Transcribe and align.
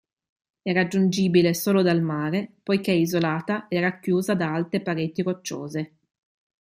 È 0.63 0.73
raggiungibile 0.73 1.53
solo 1.53 1.83
dal 1.83 2.01
mare 2.01 2.53
poiché 2.63 2.91
isolata 2.91 3.67
e 3.67 3.79
racchiusa 3.79 4.33
da 4.33 4.51
alte 4.51 4.81
pareti 4.81 5.21
rocciose. 5.21 5.93